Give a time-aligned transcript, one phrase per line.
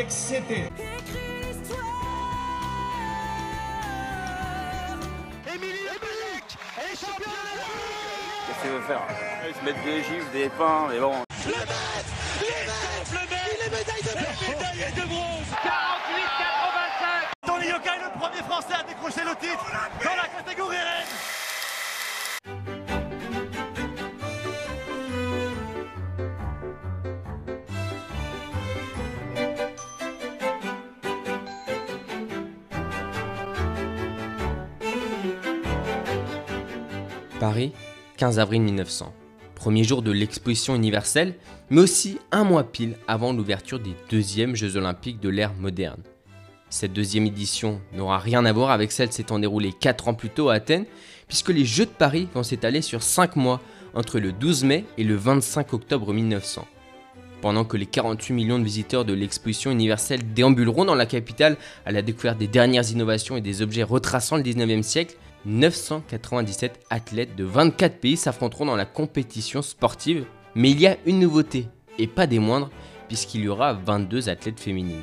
[0.00, 0.64] excédé.
[8.46, 9.02] Qu'est-ce qu'il veut faire
[9.48, 11.12] Ils se mettent des gifs, des pains, mais bon.
[11.46, 11.74] Le maître
[12.40, 14.48] Il maître Le maître Il est médaille de bronze.
[14.48, 15.50] Médaille de bronze.
[15.64, 19.64] 48-85 Tony Yoka est le premier Français à décrocher le titre
[20.02, 21.39] dans la catégorie reine
[37.40, 37.72] Paris,
[38.18, 39.14] 15 avril 1900.
[39.54, 41.36] Premier jour de l'exposition universelle,
[41.70, 46.02] mais aussi un mois pile avant l'ouverture des deuxièmes Jeux olympiques de l'ère moderne.
[46.68, 50.50] Cette deuxième édition n'aura rien à voir avec celle s'étant déroulée 4 ans plus tôt
[50.50, 50.84] à Athènes,
[51.28, 53.62] puisque les Jeux de Paris vont s'étaler sur 5 mois,
[53.94, 56.68] entre le 12 mai et le 25 octobre 1900.
[57.40, 61.90] Pendant que les 48 millions de visiteurs de l'exposition universelle déambuleront dans la capitale à
[61.90, 67.44] la découverte des dernières innovations et des objets retraçant le 19e siècle, 997 athlètes de
[67.44, 70.24] 24 pays s'affronteront dans la compétition sportive.
[70.54, 72.70] Mais il y a une nouveauté, et pas des moindres,
[73.08, 75.02] puisqu'il y aura 22 athlètes féminines.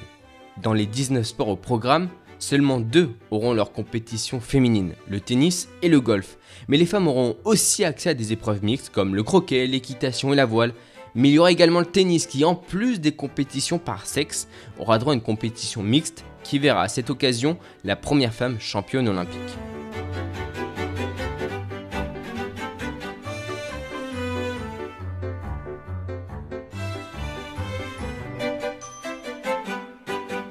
[0.62, 5.90] Dans les 19 sports au programme, seulement deux auront leur compétition féminine, le tennis et
[5.90, 6.38] le golf.
[6.68, 10.36] Mais les femmes auront aussi accès à des épreuves mixtes comme le croquet, l'équitation et
[10.36, 10.74] la voile.
[11.16, 15.00] Mais il y aura également le tennis qui, en plus des compétitions par sexe, aura
[15.00, 19.58] droit à une compétition mixte qui verra à cette occasion la première femme championne olympique.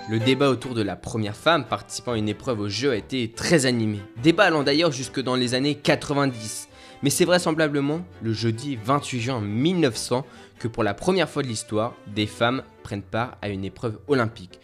[0.08, 3.32] Le débat autour de la première femme participant à une épreuve au jeu a été
[3.32, 3.98] très animé.
[4.22, 6.68] Débat allant d'ailleurs jusque dans les années 90.
[7.02, 10.24] Mais c'est vraisemblablement le jeudi 28 juin 1900
[10.60, 14.60] que pour la première fois de l'histoire, des femmes prennent part à une épreuve olympique.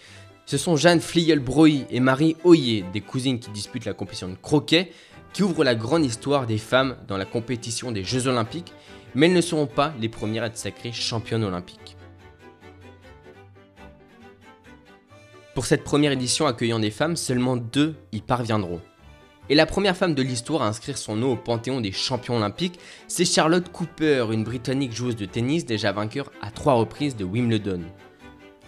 [0.52, 4.92] Ce sont Jeanne Fliel-Broy et Marie Hoyer, des cousines qui disputent la compétition de croquet,
[5.32, 8.74] qui ouvrent la grande histoire des femmes dans la compétition des Jeux olympiques,
[9.14, 11.96] mais elles ne seront pas les premières à être sacrées championnes olympiques.
[15.54, 18.82] Pour cette première édition accueillant des femmes, seulement deux y parviendront.
[19.48, 22.78] Et la première femme de l'histoire à inscrire son nom au panthéon des champions olympiques,
[23.08, 27.84] c'est Charlotte Cooper, une britannique joueuse de tennis déjà vainqueur à trois reprises de Wimbledon.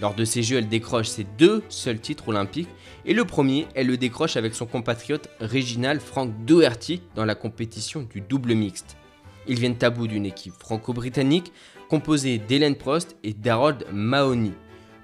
[0.01, 2.69] Lors de ces jeux, elle décroche ses deux seuls titres olympiques,
[3.07, 8.03] et le premier, elle le décroche avec son compatriote Reginald Frank Doherty dans la compétition
[8.03, 8.97] du double mixte.
[9.47, 11.53] Ils viennent à bout d'une équipe franco-britannique
[11.89, 14.53] composée d'Hélène Prost et d'Harold Mahoney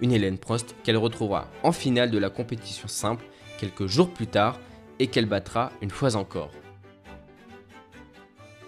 [0.01, 3.25] une Hélène Prost qu'elle retrouvera en finale de la compétition simple
[3.59, 4.59] quelques jours plus tard
[4.99, 6.51] et qu'elle battra une fois encore.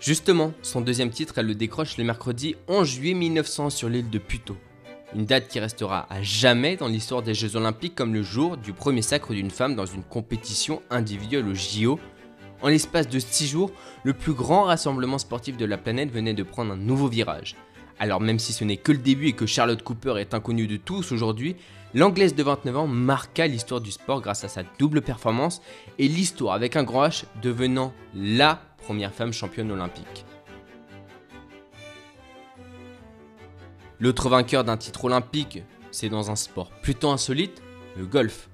[0.01, 4.19] Justement, son deuxième titre, elle le décroche le mercredi 11 juillet 1900 sur l'île de
[4.19, 4.57] Puto.
[5.15, 8.73] Une date qui restera à jamais dans l'histoire des Jeux Olympiques comme le jour du
[8.73, 12.01] premier sacre d'une femme dans une compétition individuelle au JO.
[12.63, 13.73] En l'espace de 6 jours,
[14.05, 17.57] le plus grand rassemblement sportif de la planète venait de prendre un nouveau virage.
[17.99, 20.79] Alors même si ce n'est que le début et que Charlotte Cooper est inconnue de
[20.79, 21.57] tous aujourd'hui,
[21.93, 25.61] l'anglaise de 29 ans marqua l'histoire du sport grâce à sa double performance
[25.99, 30.25] et l'histoire avec un grand H devenant LA première femme championne olympique.
[34.03, 37.63] L'autre vainqueur d'un titre olympique, c'est dans un sport plutôt insolite,
[37.97, 38.49] le golf.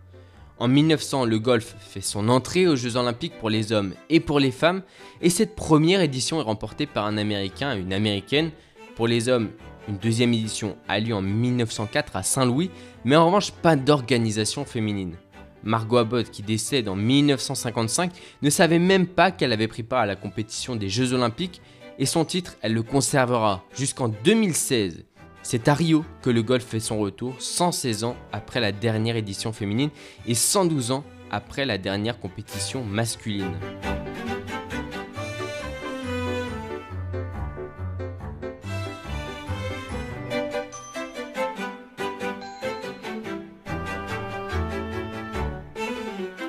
[0.59, 4.41] En 1900, le golf fait son entrée aux Jeux olympiques pour les hommes et pour
[4.41, 4.83] les femmes,
[5.23, 8.51] et cette première édition est remportée par un Américain et une Américaine,
[8.95, 9.49] pour les hommes,
[9.89, 12.71] une deuxième édition a lieu en 1904 à Saint-Louis,
[13.07, 15.17] mais en revanche pas d'organisation féminine.
[15.63, 20.07] Margot Abbott, qui décède en 1955, ne savait même pas qu'elle avait pris part à
[20.07, 21.63] la compétition des Jeux Olympiques
[21.99, 25.05] et son titre, elle le conservera jusqu'en 2016.
[25.51, 29.55] C'est à Rio que le golf fait son retour, 116 ans après la dernière édition
[29.55, 29.89] féminine
[30.27, 33.55] et 112 ans après la dernière compétition masculine.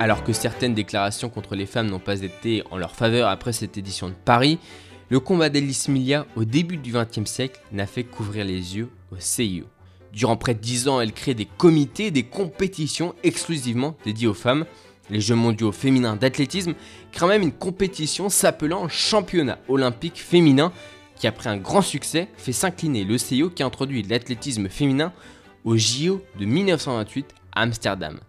[0.02, 3.78] Alors que certaines déclarations contre les femmes n'ont pas été en leur faveur après cette
[3.78, 4.60] édition de Paris,
[5.10, 9.16] le combat d'Alice Milia au début du XXe siècle n'a fait qu'ouvrir les yeux au
[9.20, 9.66] CIO.
[10.14, 14.66] Durant près de 10 ans, elle crée des comités, des compétitions exclusivement dédiées aux femmes.
[15.10, 16.74] Les Jeux mondiaux féminins d'athlétisme
[17.12, 20.72] créent même une compétition s'appelant Championnat olympique féminin
[21.16, 25.12] qui après un grand succès fait s'incliner le CIO qui introduit l'athlétisme féminin
[25.66, 28.20] au JO de 1928 à Amsterdam.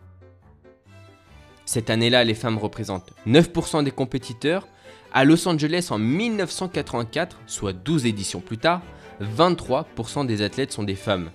[1.67, 4.67] Cette année-là, les femmes représentent 9% des compétiteurs.
[5.12, 8.81] À Los Angeles en 1984, soit 12 éditions plus tard,
[9.21, 11.31] 23% des athlètes sont des femmes.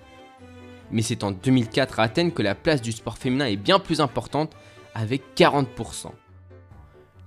[0.92, 4.01] mais c'est en 2004 à Athènes que la place du sport féminin est bien plus
[4.01, 4.56] importante,
[4.94, 6.12] avec 40%.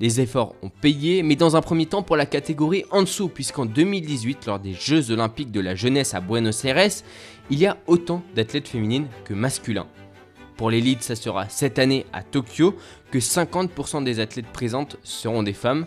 [0.00, 3.66] Les efforts ont payé, mais dans un premier temps pour la catégorie en dessous, puisqu'en
[3.66, 7.02] 2018, lors des Jeux olympiques de la jeunesse à Buenos Aires,
[7.50, 9.88] il y a autant d'athlètes féminines que masculins.
[10.56, 12.76] Pour l'élite, ça sera cette année à Tokyo
[13.10, 15.86] que 50% des athlètes présentes seront des femmes.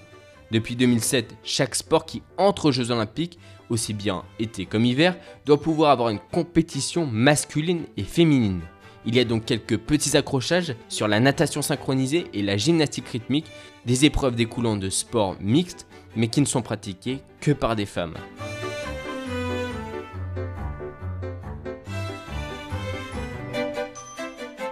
[0.52, 3.40] Depuis 2007, chaque sport qui entre aux Jeux olympiques,
[3.70, 5.16] aussi bien été comme hiver,
[5.46, 8.60] doit pouvoir avoir une compétition masculine et féminine.
[9.06, 13.50] Il y a donc quelques petits accrochages sur la natation synchronisée et la gymnastique rythmique,
[13.86, 15.88] des épreuves découlant de sports mixtes,
[16.18, 18.18] mais qui ne sont pratiquées que par des femmes.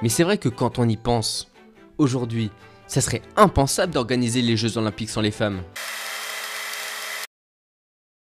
[0.01, 1.49] Mais c'est vrai que quand on y pense,
[1.97, 2.51] aujourd'hui,
[2.89, 5.61] ça serait impensable d'organiser les Jeux olympiques sans les femmes.